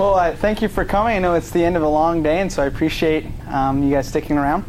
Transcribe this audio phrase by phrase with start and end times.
[0.00, 1.14] Well, uh, thank you for coming.
[1.14, 3.90] I know it's the end of a long day, and so I appreciate um, you
[3.90, 4.64] guys sticking around.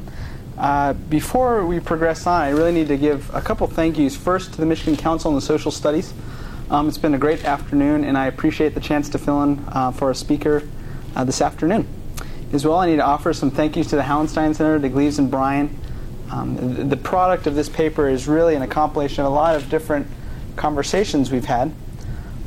[0.58, 4.14] Uh, before we progress on, I really need to give a couple thank yous.
[4.14, 6.14] First to the Michigan Council on the Social Studies.
[6.70, 9.92] Um, it's been a great afternoon, and I appreciate the chance to fill in uh,
[9.92, 10.68] for a speaker
[11.16, 11.88] uh, this afternoon.
[12.52, 15.18] As well, I need to offer some thank yous to the Hauenstein Center, to Gleaves
[15.18, 15.80] and Bryan.
[16.30, 20.08] Um, the product of this paper is really an compilation of a lot of different
[20.58, 21.74] conversations we've had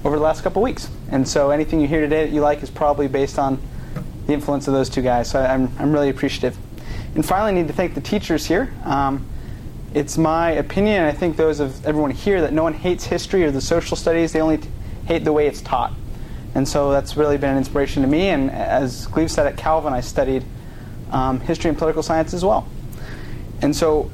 [0.04, 0.90] over the last couple weeks.
[1.10, 3.60] And so anything you hear today that you like is probably based on
[4.26, 5.30] the influence of those two guys.
[5.30, 6.56] So I'm, I'm really appreciative.
[7.14, 8.72] And finally, I need to thank the teachers here.
[8.84, 9.26] Um,
[9.94, 13.44] it's my opinion, and I think those of everyone here, that no one hates history
[13.44, 14.32] or the social studies.
[14.32, 14.68] They only t-
[15.06, 15.92] hate the way it's taught.
[16.54, 18.28] And so that's really been an inspiration to me.
[18.28, 20.44] And as Cleve said at Calvin, I studied
[21.10, 22.66] um, history and political science as well.
[23.62, 24.10] And so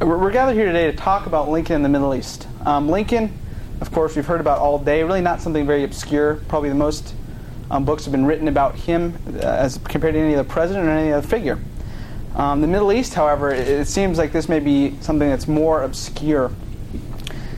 [0.00, 2.46] we're, we're, gathered here today to talk about Lincoln in the Middle East.
[2.64, 3.32] Um, Lincoln,
[3.80, 5.02] of course, we've heard about all day.
[5.02, 6.36] Really, not something very obscure.
[6.48, 7.14] Probably the most
[7.70, 10.90] um, books have been written about him uh, as compared to any other president or
[10.90, 11.58] any other figure.
[12.34, 15.82] Um, the Middle East, however, it, it seems like this may be something that's more
[15.82, 16.50] obscure.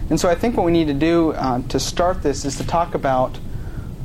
[0.09, 2.67] And so I think what we need to do uh, to start this is to
[2.67, 3.39] talk about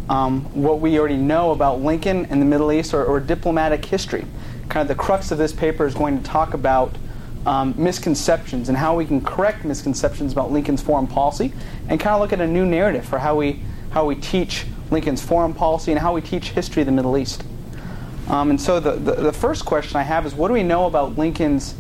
[0.10, 4.26] um, what we already know about Lincoln and the Middle East or, or, diplomatic history.
[4.68, 6.98] Kind of the crux of this paper is going to talk about
[7.46, 11.54] um, misconceptions and how we can correct misconceptions about Lincoln's foreign policy
[11.88, 13.62] and kind of look at a new narrative for how we,
[13.92, 17.44] how we teach Lincoln's foreign policy and how we teach history of the Middle East.
[18.28, 20.86] Um, and so the, the, the, first question I have is what do we know
[20.86, 21.76] about Lincoln's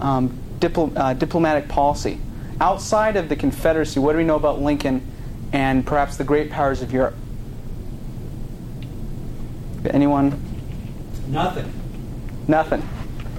[0.00, 2.18] um, dipl- uh, diplomatic policy?
[2.60, 5.04] Outside of the Confederacy, what do we know about Lincoln
[5.52, 7.14] and perhaps the great powers of Europe?
[9.90, 10.40] Anyone?
[11.26, 11.72] Nothing.
[12.46, 12.88] Nothing.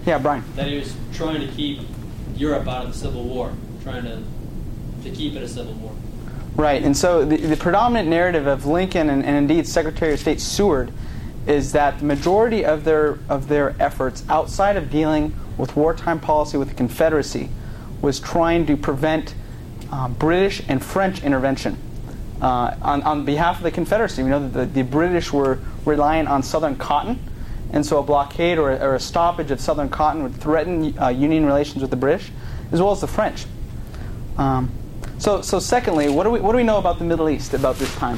[0.06, 0.44] Yeah, Brian.
[0.56, 1.80] That he was trying to keep
[2.36, 4.22] Europe out of the Civil War, trying to,
[5.04, 5.96] to keep it a civil war.
[6.56, 10.40] Right, and so the, the predominant narrative of Lincoln and, and indeed Secretary of State
[10.40, 10.92] Seward
[11.48, 16.58] is that the majority of their of their efforts outside of dealing with wartime policy
[16.58, 17.50] with the Confederacy
[18.02, 19.36] was trying to prevent
[19.92, 21.78] uh, British and French intervention
[22.42, 24.24] uh, on, on behalf of the Confederacy.
[24.24, 27.20] We know that the, the British were relying on Southern cotton,
[27.74, 31.46] and so a blockade or, or a stoppage of Southern cotton would threaten uh, Union
[31.46, 32.32] relations with the British,
[32.72, 33.46] as well as the French.
[34.38, 34.72] Um,
[35.18, 37.76] so, so secondly, what do we what do we know about the Middle East about
[37.78, 38.18] this time?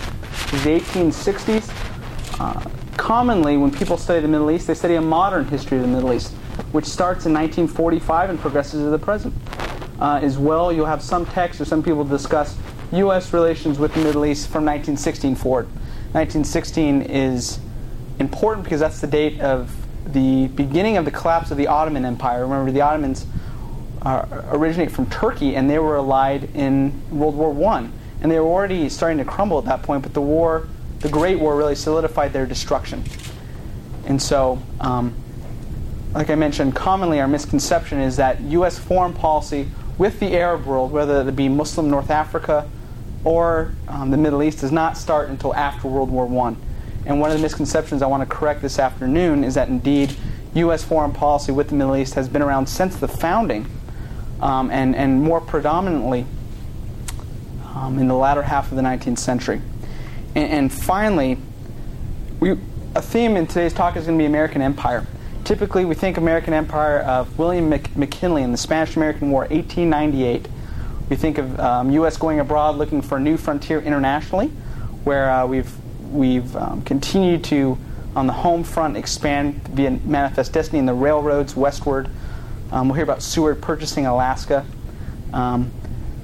[0.64, 1.72] The 1860s.
[2.40, 5.90] Uh, commonly, when people study the Middle East, they study a modern history of the
[5.90, 6.34] Middle East,
[6.72, 9.34] which starts in 1945 and progresses to the present.
[10.00, 12.58] Uh, as well, you'll have some texts or some people discuss
[12.92, 13.32] U.S.
[13.32, 15.68] relations with the Middle East from 1916 forward.
[16.12, 17.60] 1916 is
[18.20, 22.44] important because that's the date of the beginning of the collapse of the Ottoman Empire.
[22.46, 23.26] Remember, the Ottomans
[24.02, 28.46] uh, originate from Turkey, and they were allied in World War One, and they were
[28.46, 30.04] already starting to crumble at that point.
[30.04, 30.68] But the war
[31.06, 33.04] the Great War really solidified their destruction.
[34.08, 35.14] And so, um,
[36.14, 38.80] like I mentioned, commonly our misconception is that U.S.
[38.80, 42.68] foreign policy with the Arab world, whether it be Muslim North Africa
[43.24, 46.56] or um, the Middle East, does not start until after World War I.
[47.06, 50.16] And one of the misconceptions I want to correct this afternoon is that indeed
[50.56, 50.84] U.S.
[50.84, 53.68] foreign policy with the Middle East has been around since the founding,
[54.42, 56.26] um, and, and more predominantly
[57.76, 59.62] um, in the latter half of the 19th century.
[60.34, 61.38] And, and finally,
[62.40, 62.58] we,
[62.96, 65.06] a theme in today's talk is going to be American Empire.
[65.44, 70.48] Typically, we think American Empire of William Mc, McKinley in the Spanish-American War, 1898.
[71.10, 72.18] We think of um, U.S.
[72.18, 74.48] going abroad, looking for a new frontier internationally,
[75.04, 75.72] where uh, we've
[76.12, 77.78] we've um, continued to,
[78.16, 82.10] on the home front, expand via Manifest Destiny in the railroads westward.
[82.72, 84.66] Um, we'll hear about Seward purchasing Alaska.
[85.34, 85.72] Um,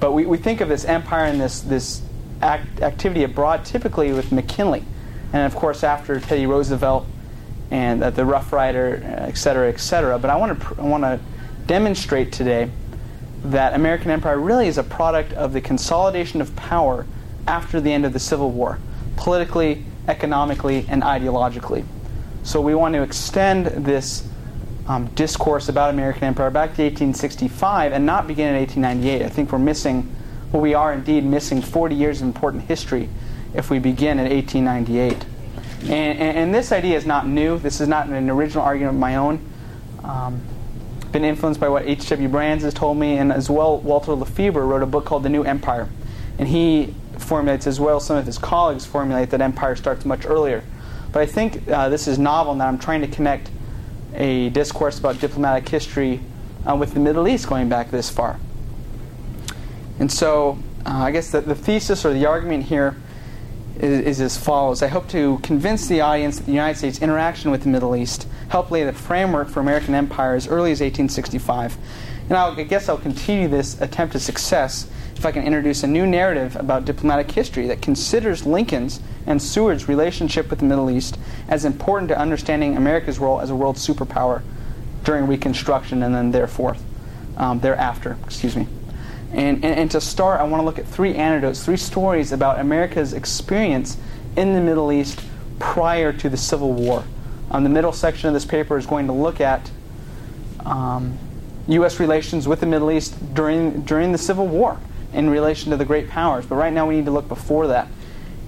[0.00, 2.02] but we, we think of this empire and this, this
[2.40, 4.84] act, activity abroad, typically with McKinley.
[5.32, 7.06] And of course, after Teddy Roosevelt
[7.70, 10.18] and uh, the Rough Rider, uh, et cetera, et cetera.
[10.18, 11.20] But I want to pr- I want to
[11.66, 12.70] demonstrate today
[13.44, 17.06] that American empire really is a product of the consolidation of power
[17.46, 18.78] after the end of the Civil War,
[19.16, 21.84] politically, economically, and ideologically.
[22.42, 24.28] So we want to extend this
[24.88, 29.24] um, discourse about American empire back to 1865 and not begin in 1898.
[29.24, 30.12] I think we're missing
[30.52, 33.08] well, we are indeed missing 40 years of important history
[33.54, 35.24] if we begin in 1898.
[35.84, 37.58] And, and, and, this idea is not new.
[37.58, 39.40] This is not an original argument of my own.
[40.04, 40.42] Um,
[41.10, 42.28] been influenced by what H.W.
[42.28, 45.42] Brands has told me, and as well, Walter LaFeber wrote a book called The New
[45.42, 45.88] Empire.
[46.38, 50.62] And he formulates, as well some of his colleagues formulate, that empire starts much earlier.
[51.12, 53.50] But I think uh, this is novel in that I'm trying to connect
[54.14, 56.20] a discourse about diplomatic history
[56.68, 58.38] uh, with the Middle East going back this far.
[59.98, 62.96] And so uh, I guess the, the thesis or the argument here
[63.78, 67.50] is, is as follows I hope to convince the audience that the United States' interaction
[67.50, 71.76] with the Middle East helped lay the framework for American empire as early as 1865.
[72.28, 75.86] And I'll, I guess I'll continue this attempt at success if I can introduce a
[75.86, 81.18] new narrative about diplomatic history that considers Lincoln's and Seward's relationship with the Middle East
[81.48, 84.42] as important to understanding America's role as a world superpower
[85.04, 86.76] during Reconstruction and then therefore,
[87.36, 88.16] um, thereafter.
[88.24, 88.66] Excuse me.
[89.32, 92.60] And, and, and, to start, I want to look at three anecdotes, three stories about
[92.60, 93.96] America's experience
[94.36, 95.22] in the Middle East
[95.58, 97.04] prior to the Civil War.
[97.50, 99.70] Um, the middle section of this paper is going to look at
[100.66, 101.18] um,
[101.68, 101.98] U.S.
[102.00, 104.78] relations with the Middle East during, during the Civil War
[105.12, 106.46] in relation to the great powers.
[106.46, 107.88] But right now we need to look before that.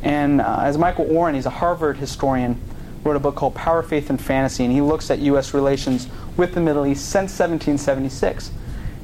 [0.02, 2.60] And uh, as Michael Oren, he's a Harvard historian,
[3.02, 5.54] wrote a book called Power, Faith, and Fantasy, and he looks at U.S.
[5.54, 8.50] relations with the Middle East since 1776.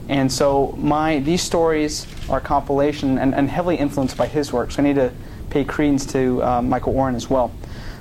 [0.08, 4.72] And so my these stories are a compilation and, and heavily influenced by his work.
[4.72, 5.12] So I need to
[5.50, 7.52] pay credence to uh, Michael Oren as well.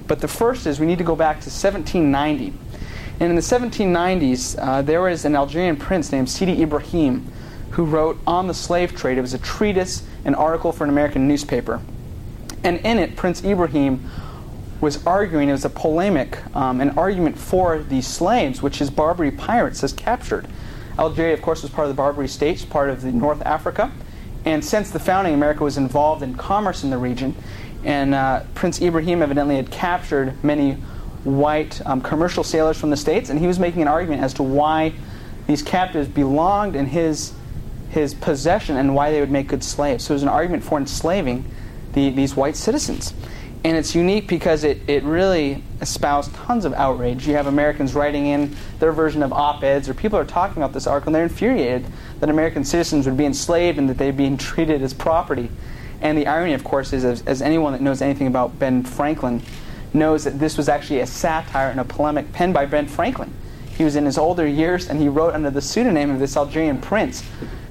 [0.07, 2.53] But the first is we need to go back to 1790.
[3.19, 7.31] And in the 1790s, uh, there was an Algerian prince named Sidi Ibrahim
[7.71, 9.17] who wrote On the Slave Trade.
[9.17, 11.81] It was a treatise, an article for an American newspaper.
[12.63, 14.09] And in it, Prince Ibrahim
[14.81, 19.31] was arguing, it was a polemic, um, an argument for the slaves, which his Barbary
[19.31, 20.47] pirates has captured.
[20.97, 23.91] Algeria, of course, was part of the Barbary states, part of the North Africa.
[24.45, 27.35] And since the founding, America was involved in commerce in the region.
[27.83, 30.73] And uh, Prince Ibrahim evidently had captured many
[31.23, 34.43] white um, commercial sailors from the states, and he was making an argument as to
[34.43, 34.93] why
[35.47, 37.33] these captives belonged in his
[37.89, 40.05] his possession and why they would make good slaves.
[40.05, 41.45] So it was an argument for enslaving
[41.93, 43.13] the, these white citizens.
[43.63, 47.27] And it's unique because it, it really espoused tons of outrage.
[47.27, 50.71] You have Americans writing in their version of op eds, or people are talking about
[50.71, 51.85] this article, and they're infuriated
[52.21, 55.49] that American citizens would be enslaved and that they'd be treated as property.
[56.01, 59.41] And the irony, of course, is as, as anyone that knows anything about Ben Franklin
[59.93, 63.33] knows that this was actually a satire and a polemic penned by Ben Franklin.
[63.75, 66.79] He was in his older years and he wrote under the pseudonym of this Algerian
[66.79, 67.23] prince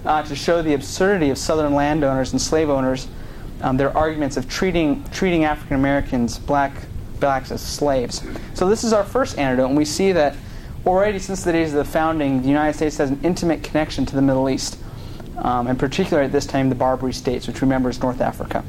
[0.09, 3.07] uh, to show the absurdity of southern landowners and slave owners
[3.61, 6.73] um, their arguments of treating, treating African Americans, black,
[7.21, 8.23] blacks, as slaves.
[8.55, 10.35] So this is our first antidote, and we see that
[10.87, 14.15] already since the days of the founding, the United States has an intimate connection to
[14.15, 14.79] the Middle East,
[15.39, 18.65] um, in particular at this time the Barbary States, which remember is North Africa.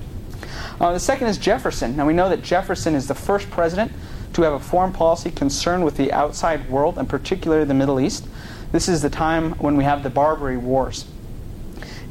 [0.82, 1.96] Uh, the second is Jefferson.
[1.96, 3.92] Now we know that Jefferson is the first president
[4.34, 8.28] to have a foreign policy concerned with the outside world, and particularly the Middle East.
[8.72, 11.06] This is the time when we have the Barbary Wars.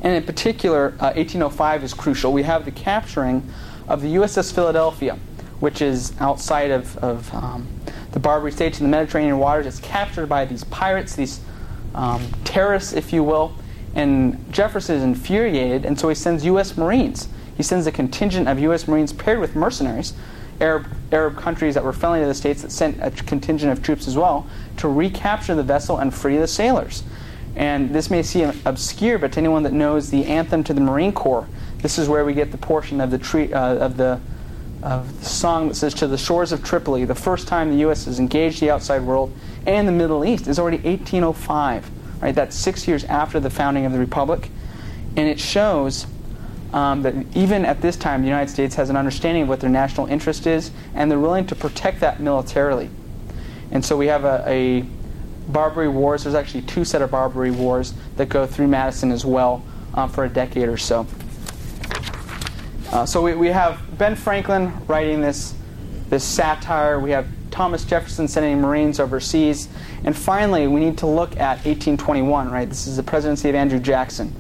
[0.03, 2.33] And in particular, uh, 1805 is crucial.
[2.33, 3.49] We have the capturing
[3.89, 5.19] of the USS Philadelphia,
[5.61, 7.67] which is outside of, of um,
[8.13, 9.67] the Barbary States in the Mediterranean waters.
[9.67, 11.41] It's captured by these pirates, these
[11.95, 13.55] um, terrorists, if you will.
[13.95, 16.77] And Jefferson is infuriated, and so he sends U.S.
[16.77, 17.29] Marines.
[17.57, 18.87] He sends a contingent of U.S.
[18.87, 20.13] Marines paired with mercenaries,
[20.61, 24.07] Arab, Arab countries that were friendly to the states that sent a contingent of troops
[24.07, 24.47] as well,
[24.77, 27.03] to recapture the vessel and free the sailors.
[27.59, 31.13] And this may seem obscure, but to anyone that knows the anthem to the Marine
[31.13, 31.49] Corps,
[31.83, 34.21] this is where we get the portion of the tree, uh, of the
[34.81, 38.05] of the song that says, "To the shores of Tripoli." The first time the U.S.
[38.05, 39.33] has engaged the outside world
[39.67, 41.91] and the Middle East is already 1805.
[42.23, 44.51] Right, that's six years after the founding of the republic,
[45.17, 46.07] and it shows
[46.73, 49.71] um, that even at this time, the United States has an understanding of what their
[49.71, 52.89] national interest is, and they're willing to protect that militarily.
[53.71, 54.87] And so we have a, a
[55.49, 56.25] Barbary Wars.
[56.25, 59.65] There's actually two set of Barbary Wars that go through Madison as well
[59.95, 61.07] um, for a decade or so.
[62.93, 65.55] Uh, so we, we have Ben Franklin writing this,
[66.09, 66.99] this satire.
[66.99, 69.69] We have Thomas Jefferson sending Marines overseas.
[70.05, 72.69] And finally, we need to look at 1821, right?
[72.69, 74.35] This is the presidency of Andrew Jackson.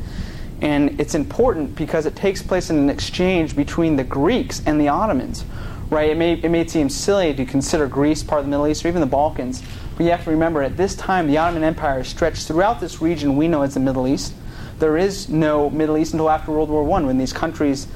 [0.61, 4.88] And it's important because it takes place in an exchange between the Greeks and the
[4.88, 5.45] Ottomans,
[5.91, 6.11] right?
[6.11, 8.88] It may, it may seem silly to consider Greece part of the Middle East or
[8.88, 9.62] even the Balkans,
[9.99, 13.37] but you have to remember, at this time, the Ottoman Empire stretched throughout this region
[13.37, 14.33] we know as the Middle East.
[14.78, 17.88] There is no Middle East until after World War I, when these countries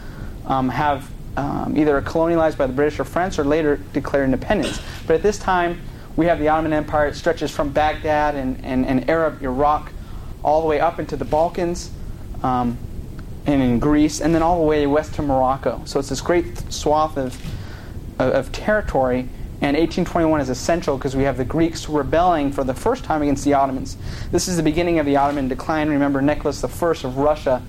[0.47, 4.81] um, have um, either colonialized by the British or French or later declared independence.
[5.07, 5.81] But at this time,
[6.17, 7.07] we have the Ottoman Empire.
[7.07, 9.93] It stretches from Baghdad and, and, and Arab Iraq
[10.43, 11.93] all the way up into the Balkans
[12.43, 12.77] um,
[13.47, 15.81] and in Greece, and then all the way west to Morocco.
[15.85, 17.41] So it's this great swath of,
[18.19, 19.29] of, of territory
[19.63, 23.45] and 1821 is essential because we have the Greeks rebelling for the first time against
[23.45, 23.97] the Ottomans.
[24.33, 25.89] This is the beginning of the Ottoman decline.
[25.89, 27.63] Remember, Nicholas I of Russia,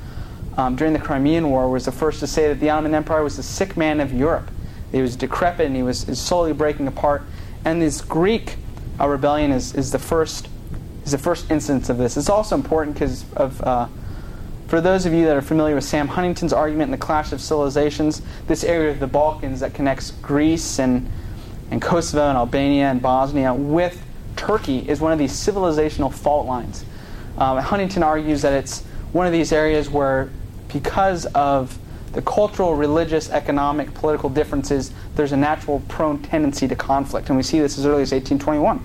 [0.58, 3.38] um, during the Crimean War, was the first to say that the Ottoman Empire was
[3.38, 4.50] the sick man of Europe.
[4.92, 7.22] He was decrepit and he was, slowly breaking apart.
[7.64, 8.56] And this Greek
[9.00, 10.50] uh, rebellion is, is, the first,
[11.06, 12.18] is the first instance of this.
[12.18, 13.88] It's also important because of uh,
[14.66, 17.40] For those of you that are familiar with Sam Huntington's argument in the Clash of
[17.40, 21.08] Civilizations, this area of the Balkans that connects Greece and,
[21.72, 24.03] and Kosovo and Albania and Bosnia with
[24.36, 26.86] Turkey is one of these civilizational fault lines.
[27.38, 30.29] Um, Huntington argues that it's one of these areas where,
[30.67, 31.77] because of
[32.13, 37.29] the cultural, religious, economic, political differences, there's a natural prone tendency to conflict.
[37.29, 38.79] And we see this as early as 1821.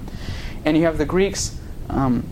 [0.65, 1.59] And you have the Greeks
[1.91, 2.27] um,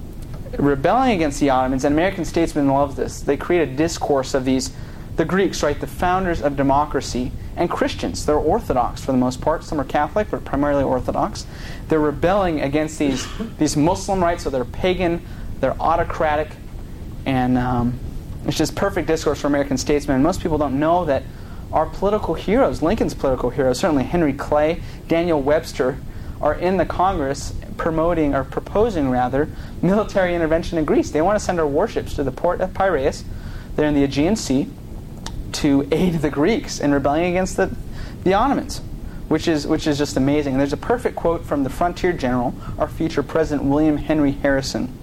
[0.58, 3.20] rebelling against the Ottomans, and American statesmen love this.
[3.20, 4.72] They create a discourse of these,
[5.16, 8.26] the Greeks, right, the founders of democracy, and Christians.
[8.26, 9.64] They're Orthodox for the most part.
[9.64, 11.46] Some are Catholic, but primarily Orthodox.
[11.88, 13.26] They're rebelling against these,
[13.58, 15.22] these Muslim rights, so they're pagan,
[15.60, 16.48] they're autocratic,
[17.24, 17.98] and um,
[18.46, 20.22] it's just perfect discourse for American statesmen.
[20.22, 21.22] Most people don't know that
[21.72, 25.98] our political heroes, Lincoln's political heroes, certainly Henry Clay, Daniel Webster,
[26.40, 29.48] are in the Congress promoting or proposing rather
[29.82, 31.10] military intervention in Greece.
[31.10, 33.24] They want to send our warships to the port of Piraeus,
[33.74, 34.68] there in the Aegean Sea,
[35.56, 37.74] to aid the Greeks in rebelling against the,
[38.24, 38.80] the Ottomans,
[39.28, 40.54] which is which is just amazing.
[40.54, 44.96] And there's a perfect quote from the frontier general, our future President William Henry Harrison.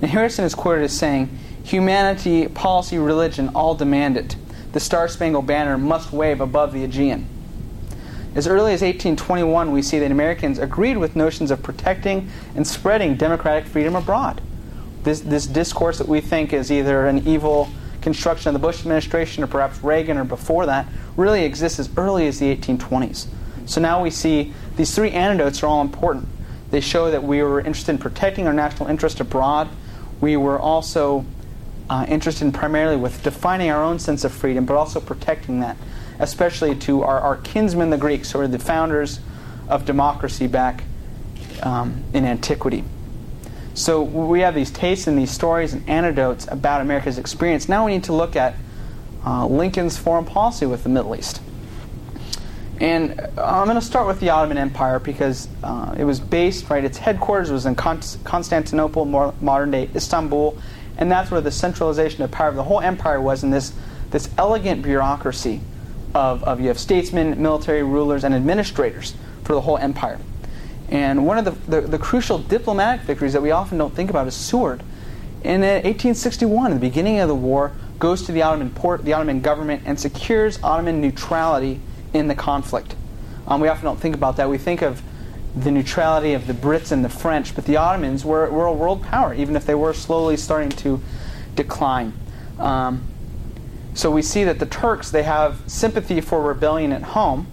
[0.00, 4.36] And Harrison is quoted as saying, Humanity, policy, religion all demand it.
[4.72, 7.26] The Star Spangled Banner must wave above the Aegean.
[8.34, 13.16] As early as 1821, we see that Americans agreed with notions of protecting and spreading
[13.16, 14.40] democratic freedom abroad.
[15.02, 17.68] This, this discourse that we think is either an evil
[18.00, 22.26] construction of the Bush administration or perhaps Reagan or before that really exists as early
[22.26, 23.26] as the 1820s.
[23.66, 26.28] So now we see these three antidotes are all important.
[26.70, 29.68] They show that we were interested in protecting our national interest abroad.
[30.20, 31.24] We were also
[31.88, 35.76] uh, interested in primarily with defining our own sense of freedom, but also protecting that
[36.20, 39.20] especially to our, our kinsmen, the Greeks, who are the founders
[39.68, 40.84] of democracy back
[41.62, 42.84] um, in antiquity.
[43.74, 47.68] So we have these tastes and these stories and anecdotes about America's experience.
[47.68, 48.54] Now we need to look at
[49.24, 51.40] uh, Lincoln's foreign policy with the Middle East.
[52.80, 56.82] And I'm going to start with the Ottoman Empire because uh, it was based, right,
[56.82, 60.56] its headquarters was in Constantinople, modern day Istanbul,
[60.96, 63.74] and that's where the centralization of power of the whole empire was in this,
[64.10, 65.60] this elegant bureaucracy
[66.14, 70.18] of, of you have statesmen, military rulers, and administrators for the whole empire.
[70.90, 74.26] And one of the, the, the, crucial diplomatic victories that we often don't think about
[74.26, 74.80] is Seward.
[75.44, 79.82] In 1861, the beginning of the war, goes to the Ottoman port, the Ottoman government,
[79.84, 81.80] and secures Ottoman neutrality
[82.12, 82.96] in the conflict.
[83.46, 84.48] Um, we often don't think about that.
[84.48, 85.02] We think of
[85.54, 89.02] the neutrality of the Brits and the French, but the Ottomans were, were a world
[89.02, 91.00] power, even if they were slowly starting to
[91.54, 92.14] decline.
[92.58, 93.06] Um,
[93.94, 97.48] so we see that the Turks, they have sympathy for rebellion at home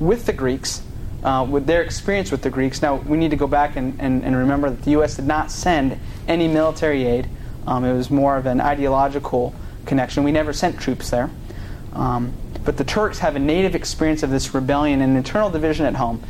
[0.00, 0.82] with the Greeks,
[1.22, 2.82] uh, with their experience with the Greeks.
[2.82, 5.16] Now, we need to go back and, and, and remember that the U.S.
[5.16, 7.28] did not send any military aid.
[7.66, 9.54] Um, it was more of an ideological
[9.86, 10.24] connection.
[10.24, 11.30] We never sent troops there.
[11.92, 12.32] Um,
[12.64, 16.22] but the Turks have a native experience of this rebellion and internal division at home.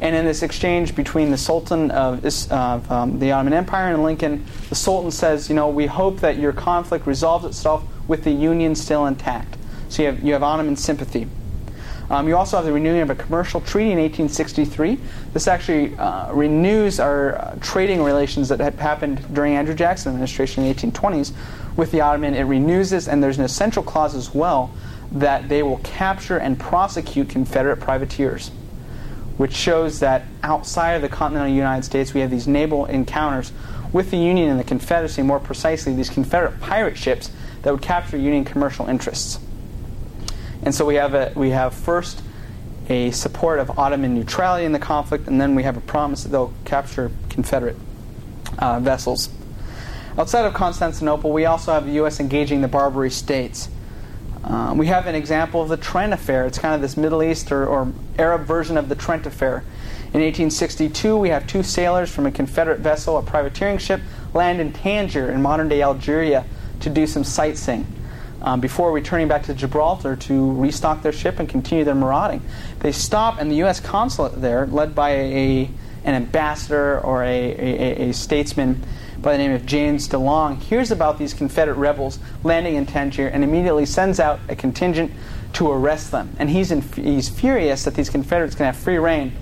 [0.00, 4.46] And in this exchange between the Sultan of, of um, the Ottoman Empire and Lincoln,
[4.70, 8.74] the Sultan says, you know, we hope that your conflict resolves itself with the Union
[8.74, 9.58] still intact.
[9.90, 11.28] So you have, you have Ottoman sympathy.
[12.10, 14.98] Um, you also have the renewing of a commercial treaty in 1863.
[15.32, 20.64] This actually uh, renews our uh, trading relations that had happened during Andrew Jackson administration
[20.64, 21.32] in the 1820s
[21.76, 22.34] with the Ottoman.
[22.34, 24.72] It renews this, and there's an essential clause as well
[25.12, 28.48] that they will capture and prosecute Confederate privateers,
[29.36, 33.52] which shows that outside of the continental United States, we have these naval encounters
[33.92, 37.30] with the Union and the Confederacy, more precisely, these Confederate pirate ships
[37.62, 39.38] that would capture Union commercial interests.
[40.62, 42.22] And so we have a, we have first
[42.88, 46.30] a support of Ottoman neutrality in the conflict, and then we have a promise that
[46.30, 47.76] they'll capture Confederate
[48.58, 49.30] uh, vessels.
[50.18, 52.18] Outside of Constantinople, we also have the U.S.
[52.18, 53.68] engaging the Barbary states.
[54.42, 56.46] Um, we have an example of the Trent Affair.
[56.46, 59.58] It's kind of this Middle East or, or Arab version of the Trent Affair.
[60.12, 64.00] In 1862, we have two sailors from a Confederate vessel, a privateering ship,
[64.34, 66.44] land in Tangier in modern day Algeria
[66.80, 67.86] to do some sightseeing
[68.42, 72.42] um, before returning back to Gibraltar to restock their ship and continue their marauding.
[72.80, 73.80] They stop, and the U.S.
[73.80, 75.70] consulate there, led by a,
[76.04, 78.82] an ambassador or a, a, a statesman
[79.20, 83.44] by the name of James DeLong, hears about these Confederate rebels landing in Tangier and
[83.44, 85.12] immediately sends out a contingent
[85.54, 86.34] to arrest them.
[86.38, 89.32] And he's, in, he's furious that these Confederates can have free reign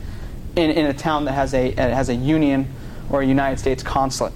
[0.56, 2.68] in, in a town that has a, has a Union
[3.10, 4.32] or a United States consulate.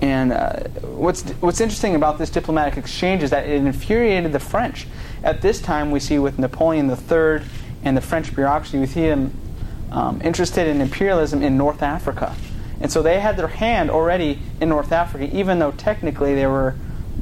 [0.00, 4.86] And uh, what's, what's interesting about this diplomatic exchange is that it infuriated the French.
[5.22, 7.42] At this time, we see with Napoleon III
[7.82, 9.32] and the French bureaucracy, we see them
[9.90, 12.36] um, interested in imperialism in North Africa.
[12.80, 16.74] And so they had their hand already in North Africa, even though technically they were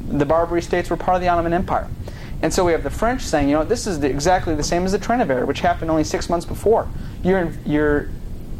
[0.09, 1.88] the Barbary states were part of the Ottoman Empire.
[2.43, 4.85] And so we have the French saying, you know, this is the, exactly the same
[4.85, 6.88] as the Trent affair, which happened only six months before.
[7.23, 8.11] You're, you're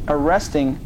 [0.09, 0.79] arresting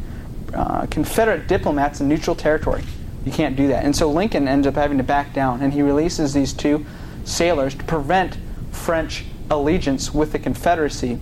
[0.53, 2.83] uh, Confederate diplomats in neutral territory.
[3.25, 3.83] You can't do that.
[3.83, 6.85] And so Lincoln ends up having to back down, and he releases these two
[7.25, 8.37] sailors to prevent
[8.71, 11.19] French allegiance with the Confederacy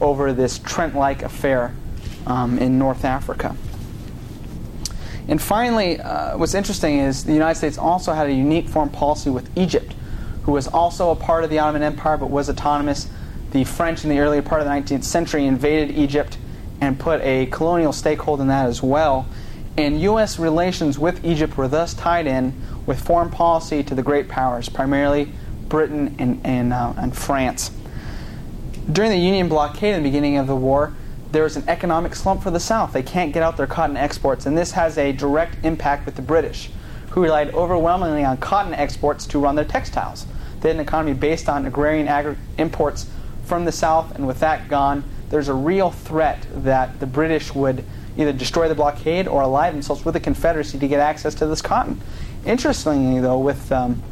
[0.00, 1.74] over this Trent like affair
[2.26, 3.56] um, in North Africa.
[5.28, 9.30] And finally, uh, what's interesting is the United States also had a unique foreign policy
[9.30, 9.94] with Egypt,
[10.42, 13.08] who was also a part of the Ottoman Empire but was autonomous.
[13.52, 16.38] The French in the earlier part of the 19th century invaded Egypt
[16.80, 19.26] and put a colonial stakehold in that as well.
[19.76, 20.38] And U.S.
[20.38, 22.52] relations with Egypt were thus tied in
[22.84, 25.32] with foreign policy to the great powers, primarily
[25.68, 27.70] Britain and, and, uh, and France.
[28.90, 30.92] During the Union blockade in the beginning of the war,
[31.30, 32.92] there was an economic slump for the South.
[32.92, 36.22] They can't get out their cotton exports, and this has a direct impact with the
[36.22, 36.70] British,
[37.10, 40.26] who relied overwhelmingly on cotton exports to run their textiles.
[40.60, 43.06] They had an economy based on agrarian agri- imports
[43.44, 47.82] from the South, and with that gone, there's a real threat that the British would
[48.16, 51.62] either destroy the blockade or ally themselves with the Confederacy to get access to this
[51.62, 52.00] cotton.
[52.44, 54.02] Interestingly, though, with um,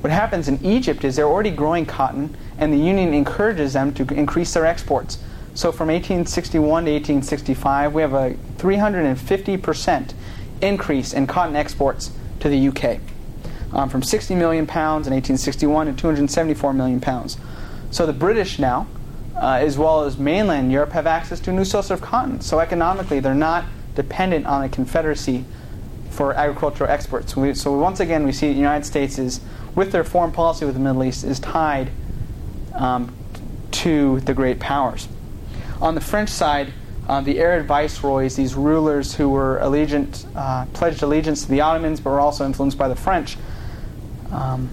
[0.00, 4.02] what happens in Egypt is they're already growing cotton, and the Union encourages them to
[4.14, 5.18] increase their exports.
[5.54, 10.14] So from 1861 to 1865, we have a 350%
[10.60, 12.10] increase in cotton exports
[12.40, 13.00] to the UK,
[13.72, 17.36] um, from 60 million pounds in 1861 to 274 million pounds.
[17.90, 18.86] So the British now
[19.36, 22.40] uh, as well as mainland Europe, have access to a new source of cotton.
[22.40, 25.44] So economically, they're not dependent on the Confederacy
[26.10, 27.36] for agricultural exports.
[27.36, 29.40] We, so once again, we see the United States is,
[29.74, 31.90] with their foreign policy with the Middle East, is tied
[32.74, 33.14] um,
[33.70, 35.08] to the great powers.
[35.80, 36.72] On the French side,
[37.08, 42.00] uh, the Arab viceroys, these rulers who were allegiant, uh, pledged allegiance to the Ottomans,
[42.00, 43.36] but were also influenced by the French.
[44.30, 44.70] Um,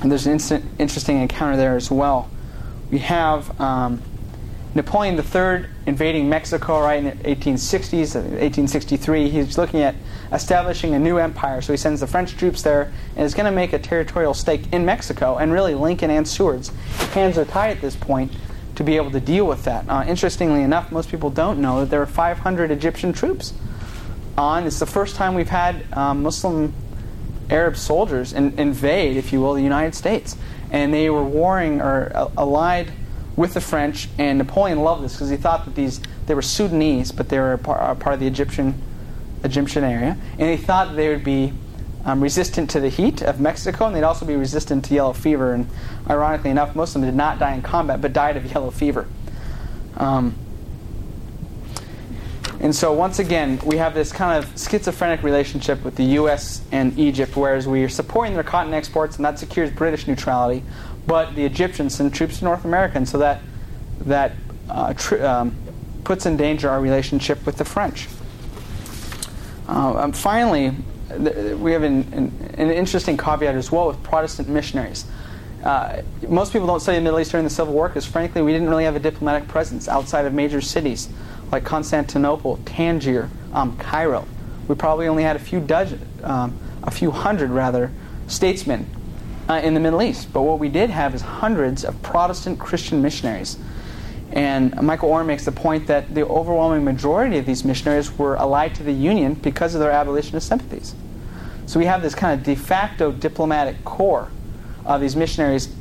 [0.00, 2.30] and there's an instant, interesting encounter there as well
[2.90, 4.02] we have um,
[4.74, 9.28] Napoleon III invading Mexico right in the 1860s, 1863.
[9.28, 9.94] He's looking at
[10.32, 13.52] establishing a new empire, so he sends the French troops there and is going to
[13.52, 15.38] make a territorial stake in Mexico.
[15.38, 16.68] And really, Lincoln and Seward's
[17.12, 18.32] hands are tied at this point
[18.76, 19.88] to be able to deal with that.
[19.88, 23.52] Uh, interestingly enough, most people don't know that there are 500 Egyptian troops
[24.38, 24.66] on.
[24.66, 26.72] It's the first time we've had um, Muslim
[27.50, 30.36] Arab soldiers in, invade, if you will, the United States
[30.70, 32.92] and they were warring or uh, allied
[33.36, 34.08] with the French.
[34.18, 37.54] And Napoleon loved this because he thought that these they were Sudanese, but they were
[37.54, 38.80] a part of the Egyptian
[39.42, 41.52] Egyptian area, and he thought they would be
[42.04, 45.52] um, resistant to the heat of Mexico, and they'd also be resistant to yellow fever.
[45.52, 45.66] And
[46.08, 49.08] ironically enough, most of them did not die in combat, but died of yellow fever.
[49.96, 50.34] Um,
[52.60, 56.60] and so, once again, we have this kind of schizophrenic relationship with the U.S.
[56.70, 60.62] and Egypt, whereas we are supporting their cotton exports, and that secures British neutrality,
[61.06, 63.40] but the Egyptians send troops to North America, and so that,
[64.00, 64.32] that
[64.68, 65.56] uh, tr- um,
[66.04, 68.08] puts in danger our relationship with the French.
[69.66, 70.72] Uh, um, finally,
[71.08, 75.06] th- we have an, an, an, interesting caveat as well with Protestant missionaries.
[75.64, 78.52] Uh, most people don't study the Middle East during the Civil War because, frankly, we
[78.52, 81.08] didn't really have a diplomatic presence outside of major cities
[81.52, 84.26] like Constantinople, Tangier, um, Cairo.
[84.68, 87.90] We probably only had a few dozen, um, a few hundred rather,
[88.28, 88.86] statesmen
[89.48, 90.32] uh, in the Middle East.
[90.32, 93.58] But what we did have is hundreds of Protestant Christian missionaries.
[94.32, 98.76] And Michael Oren makes the point that the overwhelming majority of these missionaries were allied
[98.76, 100.94] to the Union because of their abolitionist sympathies.
[101.66, 104.30] So we have this kind of de facto diplomatic corps
[104.84, 105.74] of these missionaries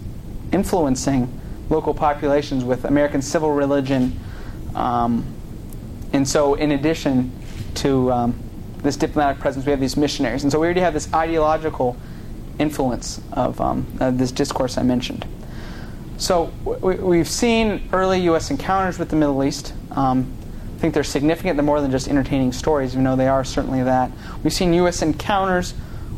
[0.52, 4.20] influencing local populations with American civil religion,
[4.74, 5.24] um,
[6.14, 7.32] and so, in addition
[7.76, 8.44] to um,
[8.82, 10.44] this diplomatic presence, we have these missionaries.
[10.44, 11.96] And so, we already have this ideological
[12.58, 15.26] influence of um, uh, this discourse I mentioned.
[16.18, 18.50] So, we, have seen early U.S.
[18.52, 19.74] encounters with the Middle East.
[19.92, 20.34] Um,
[20.76, 21.58] I think they're significant.
[21.58, 24.12] They're more than just entertaining stories, even though they are certainly that.
[24.44, 25.02] We've seen U.S.
[25.02, 25.74] encounters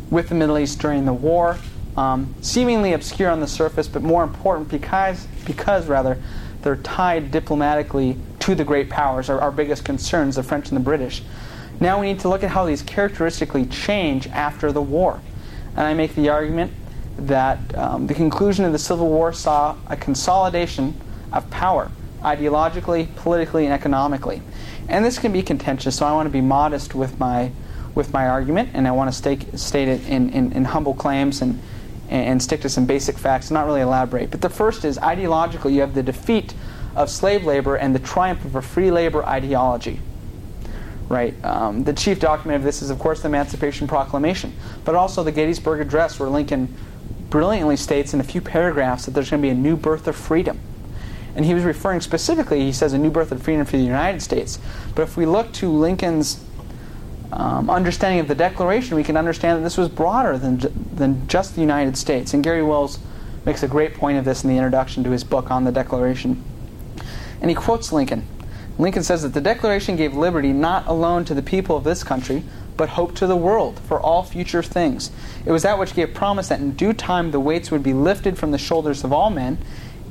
[0.10, 1.58] with the Middle East during the war,
[1.98, 6.22] um, seemingly obscure on the surface, but more important because, because rather,
[6.62, 10.84] they're tied diplomatically to the great powers, our, our biggest concerns, the French and the
[10.84, 11.24] British.
[11.80, 15.22] Now we need to look at how these characteristically change after the war.
[15.72, 16.74] And I make the argument
[17.18, 21.00] that um, the conclusion of the Civil War saw a consolidation
[21.32, 24.42] of power, ideologically, politically, and economically.
[24.88, 27.52] And this can be contentious, so I want to be modest with my,
[27.96, 31.42] with my argument, and I want to stake, state it in, in, in humble claims
[31.42, 31.62] and,
[32.10, 34.32] and stick to some basic facts, not really elaborate.
[34.32, 36.54] But the first is ideologically, you have the defeat
[36.96, 40.00] of slave labor and the triumph of a free labor ideology.
[41.12, 41.36] right?
[41.44, 44.54] Um, the chief document of this is, of course, the Emancipation Proclamation,
[44.86, 46.74] but also the Gettysburg Address, where Lincoln
[47.30, 50.16] brilliantly states in a few paragraphs that there's going to be a new birth of
[50.16, 50.60] freedom.
[51.36, 54.22] And he was referring specifically, he says, a new birth of freedom for the United
[54.22, 54.58] States.
[54.96, 56.44] But if we look to Lincoln's
[57.32, 60.60] um, understanding of the Declaration, we can understand that this was broader than,
[60.96, 62.34] than just the United States.
[62.34, 63.00] And Garry Wills
[63.46, 66.44] makes a great point of this in the introduction to his book on the Declaration.
[67.42, 68.28] And he quotes Lincoln.
[68.78, 72.44] Lincoln says that the Declaration gave liberty not alone to the people of this country,
[72.78, 75.12] but hope to the world for all future things.
[75.46, 78.38] It was that which gave promise that in due time the weights would be lifted
[78.38, 79.58] from the shoulders of all men,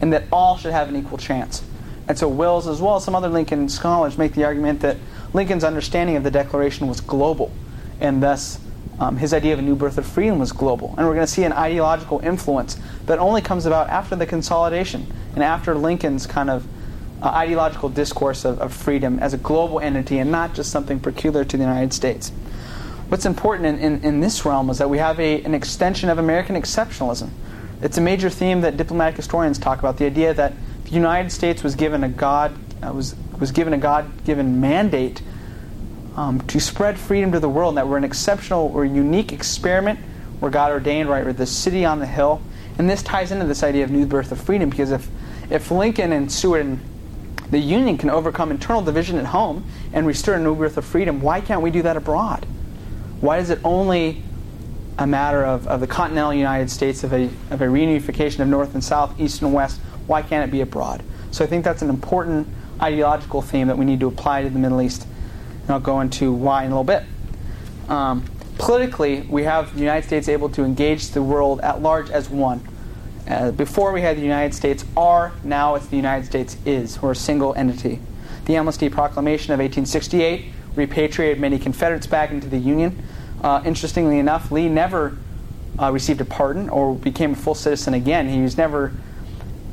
[0.01, 1.63] and that all should have an equal chance.
[2.07, 4.97] And so Wills, as well as some other Lincoln scholars, make the argument that
[5.33, 7.53] Lincoln's understanding of the Declaration was global,
[8.01, 8.59] and thus
[8.99, 10.95] um, his idea of a new birth of freedom was global.
[10.99, 15.07] And we're going to see an ideological influence that only comes about after the consolidation
[15.35, 16.67] and after Lincoln's kind of
[17.23, 21.45] uh, ideological discourse of, of, freedom as a global entity and not just something peculiar
[21.45, 22.31] to the United States.
[23.09, 26.19] What's important in, in, in this realm is that we have a, an extension of
[26.19, 27.31] American exceptionalism.
[27.83, 30.55] It's a major theme that diplomatic historians talk about the idea that
[30.85, 35.23] the United States was given a God uh, was was given a God-given mandate
[36.15, 37.71] um, to spread freedom to the world.
[37.71, 39.99] and That we're an exceptional, we're unique experiment
[40.41, 41.25] where God ordained, right?
[41.25, 42.43] We're the city on the hill,
[42.79, 45.09] and this ties into this idea of new birth of freedom because if
[45.51, 46.81] if Lincoln and Seward and
[47.51, 51.21] the Union can overcome internal division at home and restore a new birth of freedom,
[51.21, 52.47] why can't we do that abroad?
[53.21, 54.23] Why is it only
[54.99, 58.75] a matter of, of the continental United States, of a, of a reunification of North
[58.75, 59.81] and South, East and West?
[60.07, 61.03] Why can't it be abroad?
[61.31, 62.47] So I think that's an important
[62.81, 65.07] ideological theme that we need to apply to the Middle East.
[65.63, 67.05] And I'll go into why in a little bit.
[67.89, 68.25] Um,
[68.59, 72.67] politically, we have the United States able to engage the world at large as one.
[73.31, 77.01] Uh, before we had the United States are, now it's the United States is.
[77.01, 78.01] We're a single entity.
[78.47, 83.01] The Amnesty Proclamation of 1868 repatriated many Confederates back into the Union.
[83.41, 85.17] Uh, interestingly enough, Lee never
[85.79, 88.29] uh, received a pardon or became a full citizen again.
[88.29, 88.93] He was never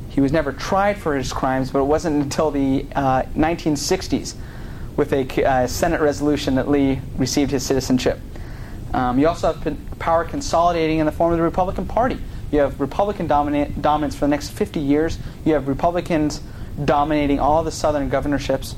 [0.09, 4.37] he was never tried for his crimes, but it wasn't until the 1960s uh,
[4.95, 8.19] with a uh, Senate resolution that Lee received his citizenship.
[8.95, 12.17] Um, you also have power consolidating in the form of the Republican Party.
[12.51, 15.17] You have Republican dominance for the next 50 years.
[15.45, 16.41] You have Republicans
[16.83, 18.75] dominating all the southern governorships.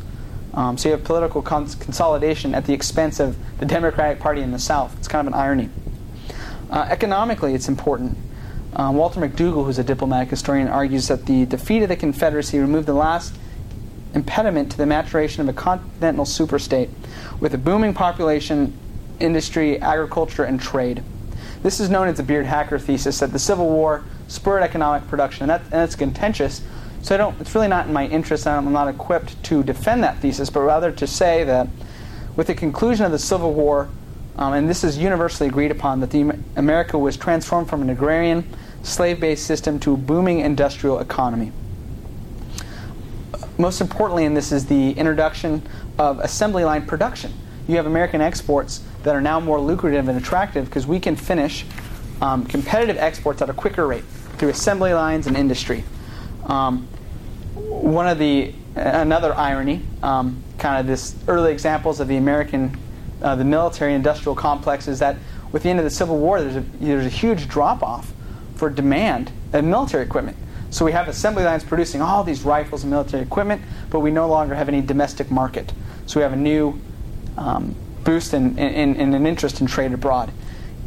[0.53, 4.51] Um, so you have political cons- consolidation at the expense of the Democratic Party in
[4.51, 4.97] the South.
[4.97, 5.69] It's kind of an irony.
[6.71, 8.17] Uh, economically, it's important.
[8.75, 12.87] Um, Walter McDougall, who's a diplomatic historian, argues that the defeat of the Confederacy removed
[12.87, 13.35] the last
[14.13, 16.89] impediment to the maturation of a continental superstate
[17.39, 18.73] with a booming population,
[19.19, 21.03] industry, agriculture, and trade.
[21.61, 25.49] This is known as the Beard-Hacker thesis that the Civil War spurred economic production, and,
[25.49, 26.61] that, and it's contentious.
[27.01, 27.39] So I don't.
[27.39, 28.45] It's really not in my interest.
[28.47, 31.67] I'm not equipped to defend that thesis, but rather to say that
[32.35, 33.89] with the conclusion of the Civil War,
[34.37, 38.47] um, and this is universally agreed upon, that the, America was transformed from an agrarian,
[38.83, 41.51] slave-based system to a booming industrial economy.
[43.57, 45.61] Most importantly, and this is the introduction
[45.97, 47.33] of assembly line production.
[47.67, 51.65] You have American exports that are now more lucrative and attractive because we can finish
[52.21, 54.03] um, competitive exports at a quicker rate
[54.37, 55.83] through assembly lines and industry.
[56.45, 56.87] Um,
[57.55, 62.77] one of the another irony, um, kind of this early examples of the American,
[63.21, 65.17] uh, the military industrial complex is that
[65.51, 68.13] with the end of the Civil War, there's a, there's a huge drop off
[68.55, 70.37] for demand of military equipment.
[70.69, 74.27] So we have assembly lines producing all these rifles and military equipment, but we no
[74.27, 75.73] longer have any domestic market.
[76.05, 76.79] So we have a new
[77.37, 77.75] um,
[78.09, 80.31] boost in, in, in, an interest in trade abroad.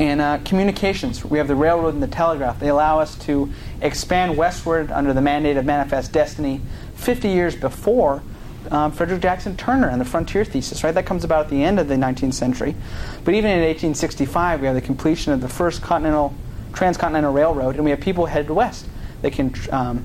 [0.00, 2.58] And uh, communications, we have the railroad and the telegraph.
[2.58, 6.60] They allow us to expand westward under the mandate of Manifest Destiny
[6.96, 8.24] 50 years before
[8.72, 10.92] um, Frederick Jackson Turner and the frontier thesis, right?
[10.92, 12.74] That comes about at the end of the 19th century.
[13.22, 16.34] But even in 1865, we have the completion of the first continental,
[16.72, 18.86] transcontinental railroad, and we have people headed west.
[19.20, 20.04] They can, um,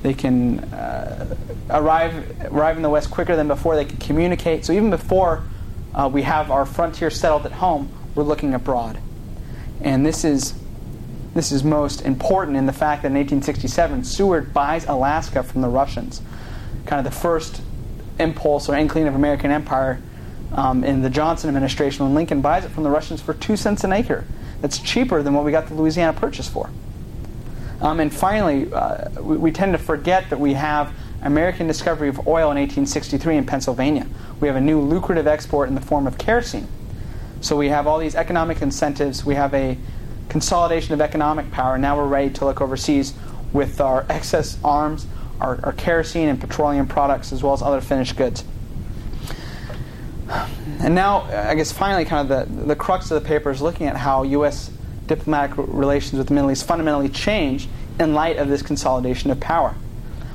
[0.00, 1.36] they can uh,
[1.68, 3.76] arrive, arrive in the west quicker than before.
[3.76, 4.64] They can communicate.
[4.64, 5.44] So even before
[5.94, 8.98] uh, we have our frontier settled at home, we're looking abroad.
[9.80, 10.54] And this is,
[11.34, 15.68] this is most important in the fact that in 1867, Seward buys Alaska from the
[15.68, 16.22] Russians.
[16.86, 17.62] Kind of the first
[18.18, 20.00] impulse or inkling of American empire
[20.52, 23.84] um, in the Johnson administration when Lincoln buys it from the Russians for two cents
[23.84, 24.24] an acre.
[24.60, 26.70] That's cheaper than what we got the Louisiana Purchase for.
[27.80, 30.92] Um, and finally, uh, we, we, tend to forget that we have
[31.22, 34.06] American discovery of oil in 1863 in Pennsylvania.
[34.40, 36.66] We have a new lucrative export in the form of kerosene.
[37.40, 39.24] So we have all these economic incentives.
[39.24, 39.78] We have a
[40.28, 41.76] consolidation of economic power.
[41.78, 43.14] Now we're ready to look overseas
[43.52, 45.06] with our excess arms,
[45.40, 48.44] our, our kerosene and petroleum products, as well as other finished goods.
[50.80, 53.86] and now, I guess finally, kind of the, the crux of the paper is looking
[53.86, 54.70] at how U.S.
[55.06, 59.74] diplomatic relations with the Middle East fundamentally changed in light of this consolidation of power.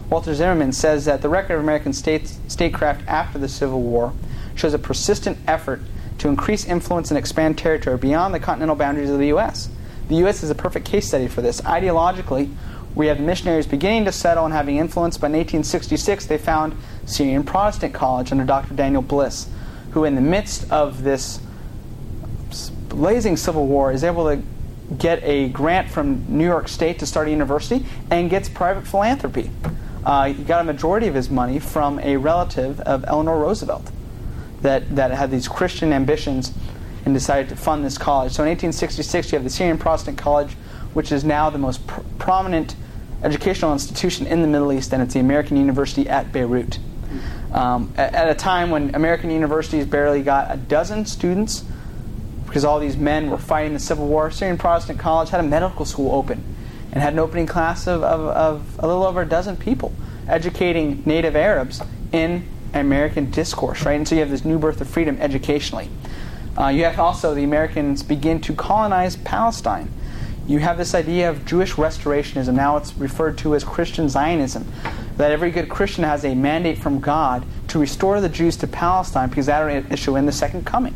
[0.09, 4.13] Walter Zimmerman says that the record of American state, statecraft after the Civil War
[4.53, 5.81] shows a persistent effort
[6.19, 9.69] to increase influence and expand territory beyond the continental boundaries of the U.S.
[10.07, 10.43] The U.S.
[10.43, 11.59] is a perfect case study for this.
[11.61, 12.53] Ideologically,
[12.93, 15.17] we have missionaries beginning to settle and having influence.
[15.17, 18.73] By 1866, they found Syrian Protestant College under Dr.
[18.75, 19.49] Daniel Bliss,
[19.91, 21.39] who, in the midst of this
[22.87, 24.41] blazing civil war, is able to
[24.97, 29.49] get a grant from New York State to start a university and gets private philanthropy.
[30.05, 33.91] Uh, he got a majority of his money from a relative of Eleanor Roosevelt
[34.61, 36.53] that, that had these Christian ambitions
[37.05, 38.33] and decided to fund this college.
[38.33, 40.53] So in 1866, you have the Syrian Protestant College,
[40.93, 42.75] which is now the most pr- prominent
[43.23, 46.79] educational institution in the Middle East, and it's the American University at Beirut.
[47.51, 51.63] Um, at, at, a time when American universities barely got a dozen students,
[52.45, 55.85] because all these men were fighting the Civil War, Syrian Protestant College had a medical
[55.85, 56.43] school open
[56.95, 59.93] and had an opening class of, of, of a little over a dozen people
[60.27, 61.81] educating native Arabs
[62.11, 63.95] in American discourse, right?
[63.95, 65.89] And so you have this new birth of freedom educationally.
[66.57, 69.91] Uh, you have also the Americans begin to colonize Palestine.
[70.47, 72.53] You have this idea of Jewish restorationism.
[72.53, 74.65] Now it's referred to as Christian Zionism.
[75.17, 79.29] That every good Christian has a mandate from God to restore the Jews to Palestine
[79.29, 80.95] because that will issue in the second coming.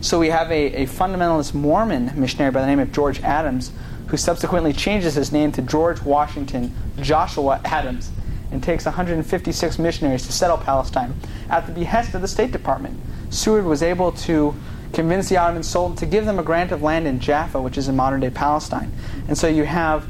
[0.00, 3.72] So we have a, a fundamentalist Mormon missionary by the name of George Adams
[4.08, 8.10] who subsequently changes his name to George Washington Joshua Adams
[8.50, 11.14] and takes 156 missionaries to settle Palestine
[11.50, 12.98] at the behest of the State Department.
[13.30, 14.54] Seward was able to
[14.92, 17.88] convince the Ottoman Sultan to give them a grant of land in Jaffa, which is
[17.88, 18.92] in modern day Palestine.
[19.26, 20.06] And so you have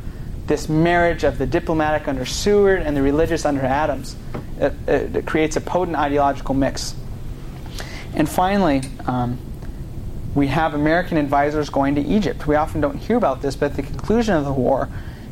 [0.46, 4.16] this marriage of the diplomatic under Seward and the religious under Adams.
[4.60, 6.94] It, it, it creates a potent ideological mix.
[8.14, 9.38] And finally, um,
[10.34, 12.46] we have American advisors going to Egypt.
[12.46, 14.88] We often don't hear about this, but at the conclusion of the war,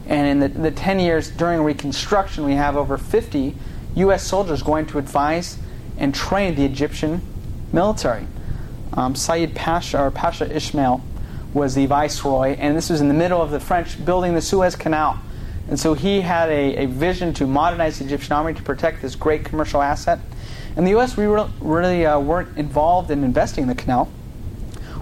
[0.06, 3.54] and in the, the 10 years during Reconstruction, we have over 50
[3.96, 4.22] U.S.
[4.26, 5.58] soldiers going to advise
[5.98, 7.20] and train the Egyptian
[7.72, 8.26] military.
[8.94, 11.02] Um, Pasha, or Pasha Ismail,
[11.54, 14.76] was the viceroy, and this was in the middle of the French building the Suez
[14.76, 15.18] Canal.
[15.68, 19.14] And so he had a, a vision to modernize the Egyptian army to protect this
[19.14, 20.18] great commercial asset.
[20.76, 24.10] In the U.S., we re- really uh, weren't involved in investing in the canal.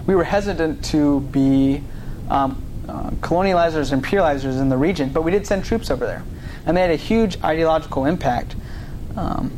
[0.05, 1.83] We were hesitant to be
[2.29, 6.23] um, uh, colonializers and imperializers in the region, but we did send troops over there.
[6.65, 8.55] And they had a huge ideological impact,
[9.15, 9.51] um,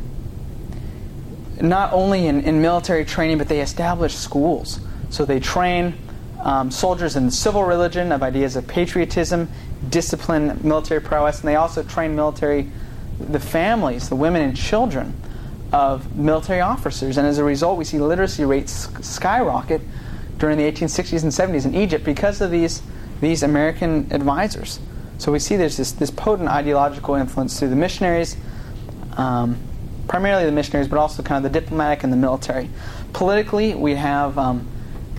[1.60, 4.80] not only in, in, military training, but they established schools.
[5.10, 5.94] So they train
[6.40, 9.48] um, soldiers in the civil religion of ideas of patriotism,
[9.88, 12.70] discipline, military prowess, and they also train military,
[13.18, 15.14] the families, the women and children
[15.72, 17.16] of military officers.
[17.16, 19.80] And as a result, we see literacy rates skyrocket
[20.38, 22.82] during the 1860s and 70s in Egypt because of these
[23.20, 24.80] these American advisors.
[25.18, 28.36] So we see there's this, this potent ideological influence through the missionaries,
[29.16, 29.56] um,
[30.08, 32.68] primarily the missionaries, but also kind of the diplomatic and the military.
[33.12, 34.66] Politically, we have um,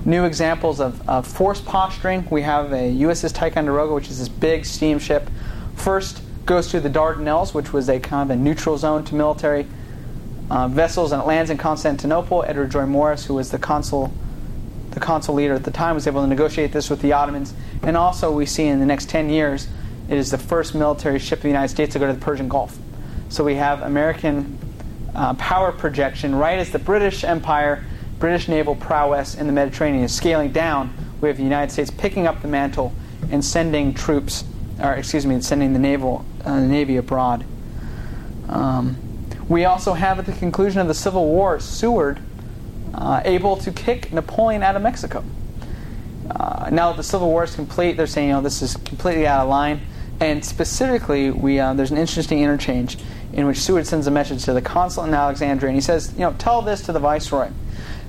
[0.03, 2.27] new examples of, of force posturing.
[2.29, 5.29] We have a USS Ticonderoga, which is this big steamship.
[5.75, 9.65] First goes through the Dardanelles, which was a kind of a neutral zone to military
[10.51, 12.43] uh, vessels, and it lands in Constantinople.
[12.43, 14.13] Edward Joy Morris, who was the consul
[14.95, 17.53] the consul leader at the time, was able to negotiate this with the Ottomans.
[17.83, 19.67] And also, we see in the next 10 years,
[20.09, 22.47] it is the first military ship of the United States to go to the Persian
[22.47, 22.77] Gulf.
[23.29, 24.57] So we have American
[25.13, 27.83] uh, power projection right as the British Empire,
[28.19, 30.93] British naval prowess in the Mediterranean is scaling down.
[31.21, 32.93] We have the United States picking up the mantle
[33.31, 34.43] and sending troops,
[34.79, 37.43] or excuse me, sending the naval uh, the navy abroad.
[38.47, 38.97] Um,
[39.49, 42.19] we also have at the conclusion of the Civil War, Seward
[42.95, 45.23] uh, able to kick Napoleon out of Mexico.
[46.29, 49.27] Uh, now that the Civil War is complete, they're saying, you know, this is completely
[49.27, 49.81] out of line.
[50.19, 52.97] And specifically, we uh, there's an interesting interchange
[53.33, 56.21] in which Seward sends a message to the consul in Alexandria, and he says, you
[56.21, 57.49] know, tell this to the viceroy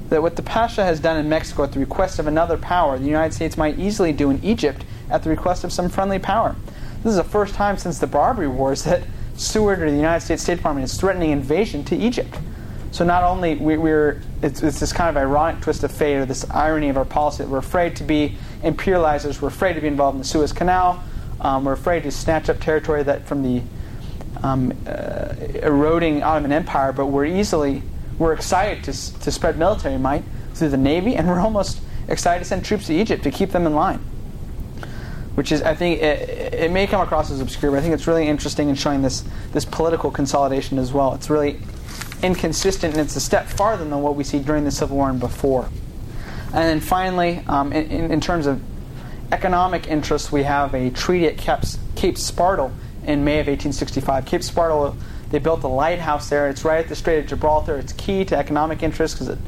[0.08, 3.06] that what the Pasha has done in Mexico at the request of another power, the
[3.06, 6.54] United States might easily do in Egypt at the request of some friendly power.
[7.02, 9.02] This is the first time since the Barbary Wars that
[9.36, 12.38] Seward or the United States State Department is threatening invasion to Egypt.
[12.92, 16.24] So not only we, are it's, it's, this kind of ironic twist of fate or
[16.24, 19.88] this irony of our policy that we're afraid to be imperializers, we're afraid to be
[19.88, 21.02] involved in the Suez Canal,
[21.40, 23.62] um, we're afraid to snatch up territory that from the
[24.42, 27.82] um, uh, eroding Ottoman Empire, but we're easily
[28.18, 32.44] we're excited to, to spread military might through the navy, and we're almost excited to
[32.46, 33.98] send troops to Egypt to keep them in line.
[35.34, 38.06] Which is, I think, it, it may come across as obscure, but I think it's
[38.06, 39.22] really interesting in showing this
[39.52, 41.12] this political consolidation as well.
[41.12, 41.60] It's really
[42.22, 45.20] inconsistent and it's a step farther than what we see during the Civil War and
[45.20, 45.68] before.
[46.46, 48.62] And then finally, um, in, in, terms of
[49.32, 51.60] economic interests, we have a treaty at Cape,
[51.96, 52.72] Cape Spartel
[53.04, 54.24] in May of 1865.
[54.24, 54.96] Cape Spartel,
[55.30, 56.48] they built a lighthouse there.
[56.48, 57.76] It's right at the Strait of Gibraltar.
[57.76, 59.38] It's key to economic interests because it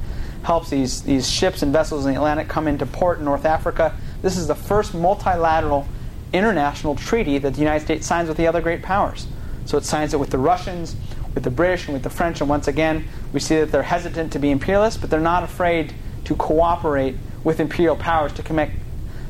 [0.42, 3.94] helps these, these ships and vessels in the Atlantic come into port in North Africa.
[4.22, 5.87] This is the first multilateral
[6.33, 9.26] international treaty that the United States signs with the other great powers.
[9.64, 10.96] So it signs it with the Russians,
[11.38, 12.40] with the British, and with the French.
[12.40, 15.94] And once again, we see that they're hesitant to be imperialists, but they're not afraid
[16.24, 18.72] to cooperate with imperial powers to connect,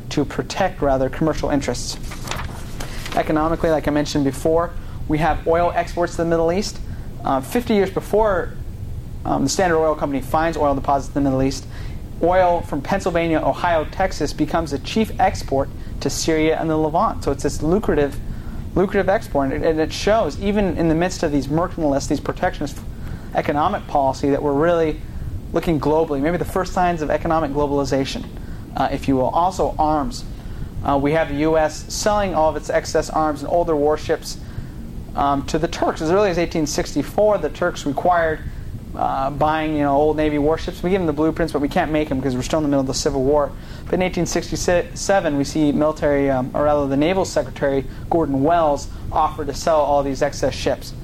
[0.09, 1.99] to protect rather commercial interests.
[3.14, 4.73] Economically, like I mentioned before,
[5.07, 6.81] we have oil exports to the Middle East.
[7.23, 8.55] Uh, 50 years before
[9.27, 11.66] um, the Standard Oil Company finds oil deposits in the Middle East,
[12.23, 15.68] oil from Pennsylvania, Ohio, Texas becomes the chief export
[16.01, 17.23] to Syria and the Levant.
[17.23, 18.18] So it's this lucrative,
[18.79, 22.79] lucrative export, and it, shows even in the midst of these mercantilists, these protectionist
[23.35, 25.01] economic policy, that we're really
[25.53, 26.21] looking globally.
[26.21, 28.25] Maybe the first signs of economic globalization,
[28.77, 29.31] uh, if you will.
[29.31, 30.25] Also, arms.
[30.85, 31.93] Uh, we have the U.S.
[31.93, 34.38] selling all of its excess arms and older warships
[35.17, 36.01] um, to the Turks.
[36.01, 38.41] As early as 1864, the Turks required
[38.94, 40.83] uh, buying you know old Navy warships.
[40.83, 42.68] We give them the blueprints, but we can't make them because we're still in the
[42.68, 43.53] middle of the Civil War.
[43.85, 49.44] But in 1867, we see military, um, or rather the Naval Secretary Gideon Welles, offer
[49.44, 50.94] to sell all these excess ships.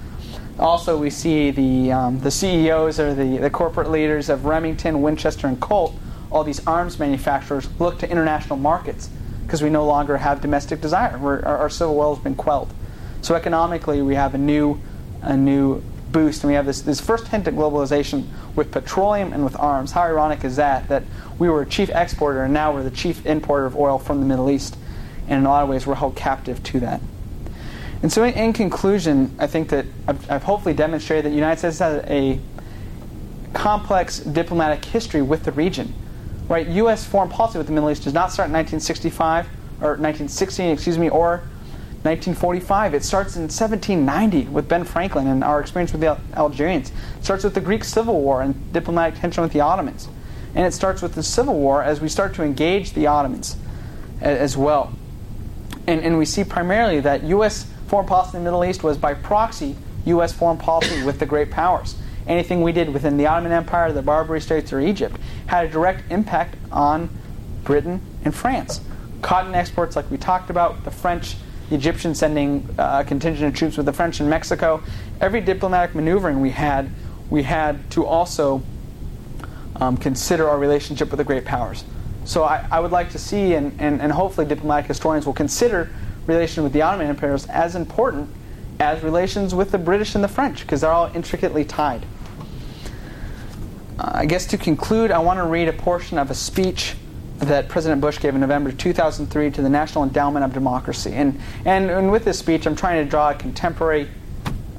[0.58, 5.46] Also, we see the um, the CEOs or the, the corporate leaders of Remington, Winchester,
[5.46, 5.94] and Colt,
[6.30, 9.10] all these arms manufacturers, look to international markets
[9.44, 11.16] because we no longer have domestic desire.
[11.16, 12.72] Our, our civil war has been quelled.
[13.22, 14.80] So economically, we have a new
[15.22, 15.82] a new
[16.14, 18.24] boost, and we have this, this first hint at globalization
[18.56, 19.92] with petroleum and with arms.
[19.92, 20.88] How ironic is that?
[20.88, 21.02] That
[21.38, 24.26] we were a chief exporter, and now we're the chief importer of oil from the
[24.26, 24.78] Middle East.
[25.28, 27.02] And in a lot of ways, we're held captive to that.
[28.02, 31.58] And so, in, in conclusion, I think that I've, I've, hopefully demonstrated that the United
[31.58, 32.40] States has a
[33.52, 35.92] complex diplomatic history with the region.
[36.48, 36.66] Right?
[36.68, 37.04] U.S.
[37.04, 39.46] foreign policy with the Middle East does not start in 1965
[39.80, 41.42] or 1916, excuse me, or
[42.04, 42.92] 1945.
[42.92, 46.92] It starts in 1790 with Ben Franklin and our experience with the Algerians.
[47.18, 50.08] It starts with the Greek Civil War and diplomatic tension with the Ottomans.
[50.54, 53.56] And it starts with the Civil War as we start to engage the Ottomans
[54.20, 54.92] as well.
[55.86, 57.66] And, and we see primarily that U.S.
[57.86, 60.32] foreign policy in the Middle East was by proxy U.S.
[60.32, 61.96] foreign policy with the great powers.
[62.26, 66.10] Anything we did within the Ottoman Empire, the Barbary States, or Egypt had a direct
[66.10, 67.08] impact on
[67.64, 68.80] Britain and France.
[69.22, 71.36] Cotton exports, like we talked about, the French
[71.74, 74.82] Egyptians sending uh, a contingent of troops with the French in Mexico.
[75.20, 76.90] Every diplomatic maneuvering we had,
[77.30, 78.62] we had to also
[79.76, 81.84] um, consider our relationship with the great powers.
[82.24, 85.90] So I, I would like to see, and, and, and, hopefully diplomatic historians will consider
[86.26, 88.30] relation with the Ottoman empires as important
[88.80, 92.04] as relations with the British and the French, because they're all intricately tied.
[93.98, 96.94] Uh, I guess to conclude, I want to read a portion of a speech
[97.44, 101.12] that President Bush gave in November 2003 to the National Endowment of Democracy.
[101.12, 104.08] And, and, and with this speech, I'm trying to draw a contemporary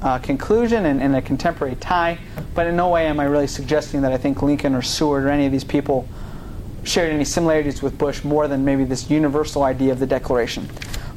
[0.02, 2.18] uh, conclusion and, and, a contemporary tie,
[2.54, 5.30] but in no way am I really suggesting that I think Lincoln or Seward or
[5.30, 6.06] any of these people
[6.84, 10.68] shared any similarities with Bush more than maybe this universal idea of the Declaration.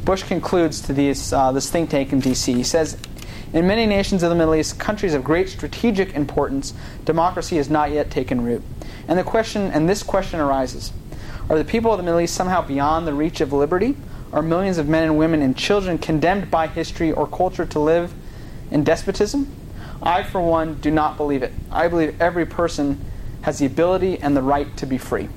[0.05, 2.53] Bush concludes to these, uh, this think tank in D.C.
[2.53, 2.97] He says,
[3.51, 6.73] in many nations of the Middle East, countries of great strategic importance,
[7.05, 8.63] democracy has not yet taken root.
[9.07, 10.93] And the question, and this question arises:
[11.49, 13.97] are the people of the Middle East somehow beyond the reach of liberty?
[14.31, 18.13] Are millions of men and women and children condemned by history or culture to live
[18.69, 19.51] in despotism?
[20.03, 21.51] I, for one, do not believe it.
[21.71, 23.03] I believe every person
[23.41, 25.27] has the ability and the right to be free.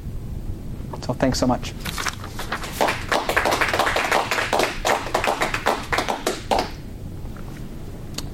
[1.00, 1.72] So, thanks so much.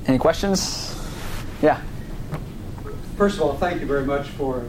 [0.09, 1.01] Any questions?
[1.63, 1.81] Yeah.
[3.17, 4.67] First of all, thank you very much for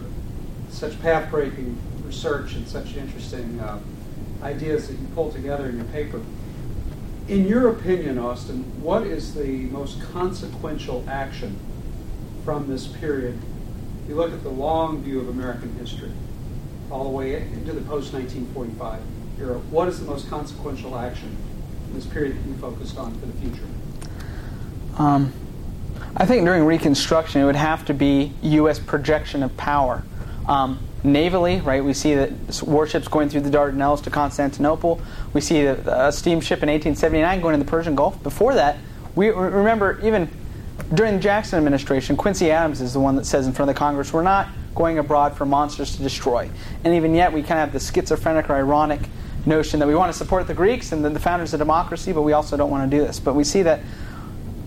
[0.70, 1.78] such path breaking
[2.10, 3.80] research and such interesting uh,
[4.42, 6.20] ideas that you pull together in your paper.
[7.28, 11.56] In your opinion, Austin, what is the most consequential action
[12.44, 13.38] from this period?
[14.08, 16.12] You look at the long view of American history,
[16.90, 19.02] all the way into the post 1945
[19.40, 19.60] era.
[19.70, 21.38] What is the most consequential action
[21.90, 23.68] in this period that you focused on for the future?
[24.98, 25.32] Um,
[26.18, 28.80] I think during Reconstruction, it would have to be U.S.
[28.80, 30.04] projection of power.
[30.48, 31.84] Um, navally, right?
[31.84, 32.32] We see that
[32.64, 35.02] warships going through the Dardanelles to Constantinople.
[35.34, 38.22] We see a steamship in 1879 going to the Persian Gulf.
[38.22, 38.78] Before that,
[39.16, 40.30] we remember even
[40.94, 43.80] during the Jackson administration, Quincy Adams is the one that says in front of the
[43.80, 46.50] Congress, we're not going abroad for monsters to destroy.
[46.84, 49.02] And even yet, we kind of have the schizophrenic or ironic
[49.46, 52.34] notion that we want to support the Greeks and the founders of democracy, but we
[52.34, 53.20] also don't want to do this.
[53.20, 53.82] But we see that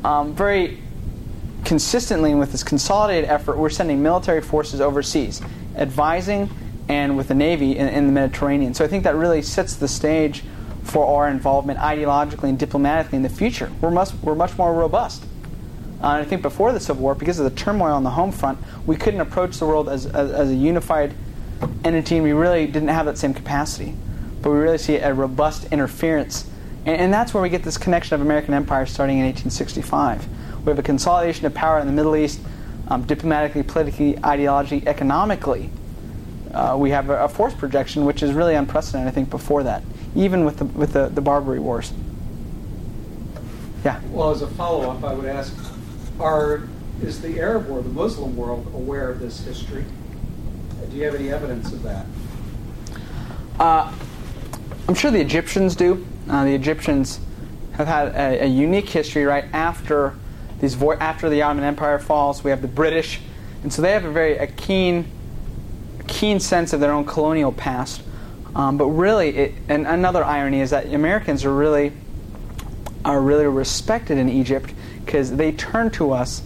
[0.05, 0.80] um, very
[1.64, 5.41] consistently with this consolidated effort, we're sending military forces overseas,
[5.77, 6.51] advising
[6.89, 8.75] and with the Navy in, in the Mediterranean.
[8.75, 10.43] So I think that really sets the stage
[10.83, 13.70] for our involvement ideologically and diplomatically in the future.
[13.81, 15.25] We're much, we're much more robust.
[16.03, 18.59] Uh, I think before the Civil War, because of the turmoil on the home front,
[18.87, 21.14] we couldn't approach the world as, as, as a unified
[21.85, 23.95] entity, and we really didn't have that same capacity.
[24.41, 26.51] But we really see a robust interference.
[26.85, 30.27] And, and that's where we get this connection of American empire starting in 1865.
[30.64, 32.41] We have a consolidation of power in the Middle East,
[32.93, 35.70] um, diplomatically, politically, ideologically, economically.
[36.53, 39.82] Uh, we have a, a, force projection which is really unprecedented, I think, before that,
[40.14, 41.93] even with the, with the, the Barbary Wars.
[43.82, 43.99] Yeah.
[44.11, 45.57] Well, as a follow up, I would ask
[46.20, 46.68] are,
[47.03, 49.86] is the Arab world, the Muslim world, aware of this history?
[50.90, 52.05] Do you have any evidence of that?
[53.59, 53.90] Uh,
[54.86, 56.07] I'm sure the Egyptians do.
[56.28, 57.20] Uh, the Egyptians
[57.72, 60.14] have had a, a, unique history right after
[60.63, 62.43] these vo- after the Ottoman Empire falls.
[62.43, 63.21] We have the British,
[63.63, 65.05] and so they have a very a keen
[66.07, 68.01] keen sense of their own colonial past.
[68.55, 71.93] Um, but really, it, and another irony is that Americans are really
[73.05, 74.73] are really respected in Egypt
[75.05, 76.43] because they turned to us,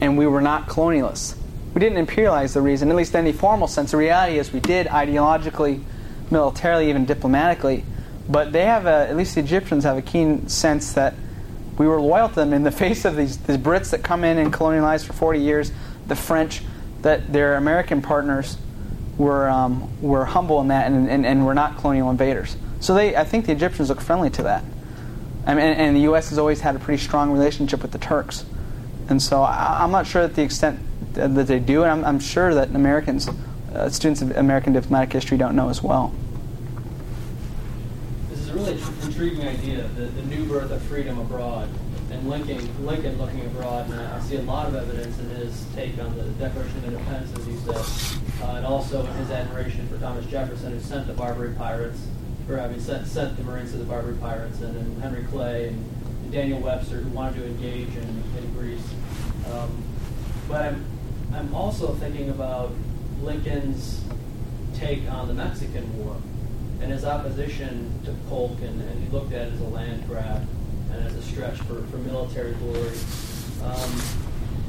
[0.00, 1.36] and we were not colonialists.
[1.74, 3.90] We didn't imperialize the region, at least in any formal sense.
[3.90, 5.82] The reality is we did ideologically,
[6.30, 7.84] militarily, even diplomatically.
[8.30, 11.14] But they have a, at least the Egyptians have a keen sense that
[11.78, 14.38] we were loyal to them in the face of these, these Brits that come in
[14.38, 15.72] and colonialize for 40 years,
[16.06, 16.62] the French,
[17.02, 18.56] that their American partners
[19.16, 22.56] were, um, were humble in that and, and, and were not colonial invaders.
[22.80, 24.64] So they, I think the Egyptians look friendly to that.
[25.46, 26.28] I mean, and, and the U.S.
[26.30, 28.44] has always had a pretty strong relationship with the Turks.
[29.08, 30.80] And so I, am not sure that the extent
[31.14, 33.28] that they do, and I'm, I'm sure that Americans,
[33.72, 36.14] uh, students of American diplomatic history, don't know as well.
[38.28, 38.74] This is a really
[39.18, 41.68] intriguing idea, the, the new birth of freedom abroad
[42.12, 45.98] and Lincoln, Lincoln looking abroad, and I see a lot of evidence in his take
[45.98, 49.98] on the Declaration of Independence, as he said, uh, and also in his admiration for
[49.98, 51.98] Thomas Jefferson, who sent the Barbary pirates,
[52.48, 55.84] or having sent, sent the Marines to the Barbary pirates, and, and Henry Clay and,
[56.22, 58.88] and, Daniel Webster, who wanted to engage in, in Greece.
[59.50, 59.82] Um,
[60.46, 60.84] but I'm,
[61.34, 62.70] I'm also thinking about
[63.20, 64.00] Lincoln's
[64.74, 66.16] take on the Mexican War
[66.80, 70.46] and his opposition to Polk, and, and he looked at it as a land grab
[70.92, 72.96] and as a stretch for, for military glory.
[73.64, 74.00] Um,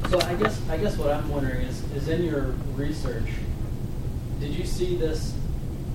[0.08, 3.28] so I guess I guess what I'm wondering is is in your research,
[4.40, 5.34] did you see this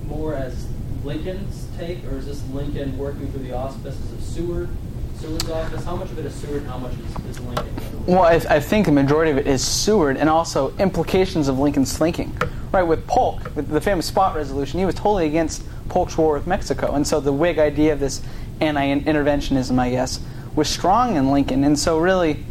[0.06, 0.66] more as
[1.04, 4.68] Lincoln's take, or is this Lincoln working through the auspices of Seward?
[5.18, 5.84] Seward's office?
[5.84, 8.06] How much of it is Seward and how much is, is Lincoln?
[8.06, 11.96] Well, I, I, think the majority of it is Seward and also implications of Lincoln's
[11.96, 12.36] thinking.
[12.72, 16.46] Right, with Polk, with the famous Spot Resolution, he was totally against Polk's war with
[16.46, 16.92] Mexico.
[16.94, 18.22] And so the Whig idea of this
[18.60, 20.20] anti-interventionism, I guess,
[20.54, 21.64] was strong in Lincoln.
[21.64, 22.44] And so really,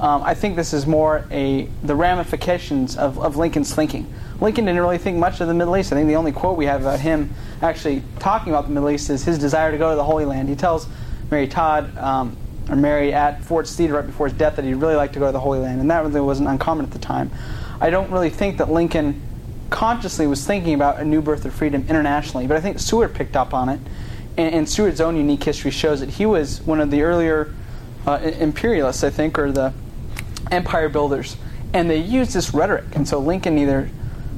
[0.00, 4.12] um, I think this is more a the ramifications of, of Lincoln's thinking.
[4.40, 5.92] Lincoln didn't really think much of the Middle East.
[5.92, 7.32] I think the only quote we have about him
[7.62, 10.48] actually talking about the Middle East is his desire to go to the Holy Land.
[10.48, 10.88] He tells
[11.30, 12.36] Mary Todd, um,
[12.68, 15.26] or Mary at Ford's Theatre right before his death, that he'd really like to go
[15.26, 17.30] to the Holy Land, and that really wasn't uncommon at the time.
[17.80, 19.22] I don't really think that Lincoln
[19.74, 23.34] consciously was thinking about a new birth of freedom internationally, but I think Seward picked
[23.34, 23.80] up on it
[24.36, 27.52] and, and Seward's own unique history shows that he was one of the earlier
[28.06, 29.74] uh, imperialists, I think, or the
[30.52, 31.36] empire builders.
[31.72, 32.84] And they used this rhetoric.
[32.94, 33.90] And so Lincoln either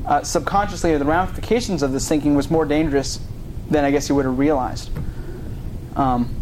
[0.06, 3.20] uh, subconsciously or the ramifications of this thinking was more dangerous
[3.68, 4.88] than I guess he would have realized.
[5.96, 6.34] Um,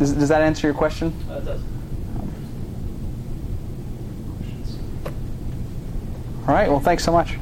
[0.00, 1.14] does, does, that answer your question?
[1.30, 1.62] Uh, it does.
[6.48, 6.68] All right.
[6.68, 7.36] Well, thanks so much.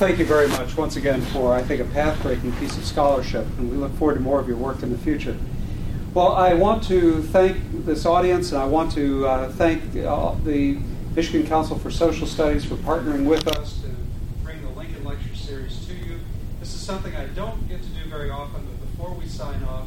[0.00, 3.70] Thank you very much once again for, I think, a path-breaking piece of scholarship, and
[3.70, 5.36] we look forward to more of your work in the future.
[6.14, 10.36] Well, I want to thank this audience, and I want to uh, thank the, uh,
[10.42, 10.78] the
[11.14, 13.88] Michigan Council for Social Studies for partnering with us to
[14.42, 16.18] bring the Lincoln Lecture Series to you.
[16.60, 19.86] This is something I don't get to do very often, but before we sign off,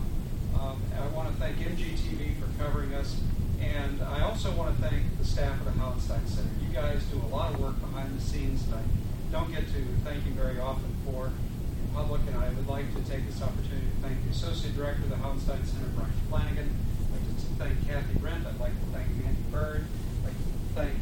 [0.62, 3.20] um, I want to thank MGTV for covering us,
[3.60, 6.50] and I also want to thank the staff of the Hauenstein Center.
[6.62, 9.03] You guys do a lot of work behind the scenes, and I
[9.34, 13.02] don't get to thank you very often for in public, and I would like to
[13.10, 16.70] take this opportunity to thank the Associate Director of the Hauenstein Center, Brian Flanagan.
[16.70, 18.46] I'd like to thank Kathy Brent.
[18.46, 19.90] I'd like to thank Andy Bird.
[19.90, 20.94] I'd like to thank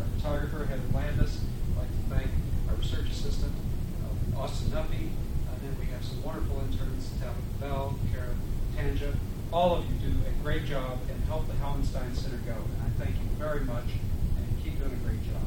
[0.00, 1.44] our photographer, Heather Landis.
[1.44, 2.30] I'd like to thank
[2.72, 5.12] our research assistant, uh, Austin Duffy.
[5.52, 8.32] And then we have some wonderful interns, Tabitha Bell, Kara
[8.80, 9.12] Tanja.
[9.52, 12.56] All of you do a great job and help the Hauenstein Center go.
[12.56, 13.92] And I thank you very much
[14.40, 15.44] and keep doing a great job.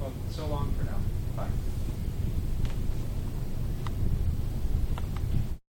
[0.00, 0.96] Well, so long for now.
[1.40, 1.69] Bye.